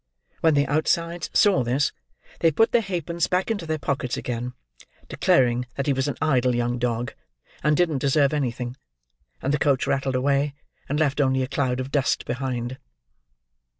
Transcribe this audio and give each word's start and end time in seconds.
When 0.39 0.55
the 0.55 0.65
outsides 0.65 1.29
saw 1.31 1.63
this, 1.63 1.91
they 2.39 2.49
put 2.49 2.71
their 2.71 2.81
halfpence 2.81 3.27
back 3.27 3.51
into 3.51 3.67
their 3.67 3.77
pockets 3.77 4.17
again, 4.17 4.53
declaring 5.07 5.67
that 5.75 5.85
he 5.85 5.93
was 5.93 6.07
an 6.07 6.17
idle 6.19 6.55
young 6.55 6.79
dog, 6.79 7.13
and 7.61 7.77
didn't 7.77 7.99
deserve 7.99 8.33
anything; 8.33 8.77
and 9.43 9.53
the 9.53 9.59
coach 9.59 9.85
rattled 9.85 10.15
away 10.15 10.55
and 10.89 10.99
left 10.99 11.21
only 11.21 11.43
a 11.43 11.47
cloud 11.47 11.79
of 11.79 11.91
dust 11.91 12.25
behind. 12.25 12.79